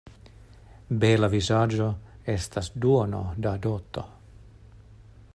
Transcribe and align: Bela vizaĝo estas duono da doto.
Bela 1.01 1.27
vizaĝo 1.33 1.89
estas 2.35 2.71
duono 2.85 3.21
da 3.47 3.51
doto. 3.67 4.05